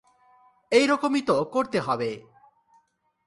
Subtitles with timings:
[0.71, 2.11] এই রকমই তো করতে হবে।